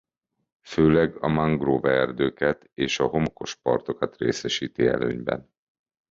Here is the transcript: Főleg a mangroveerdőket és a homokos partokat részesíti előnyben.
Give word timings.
Főleg 0.61 1.23
a 1.23 1.27
mangroveerdőket 1.27 2.69
és 2.73 2.99
a 2.99 3.05
homokos 3.07 3.55
partokat 3.55 4.17
részesíti 4.17 4.87
előnyben. 4.87 5.51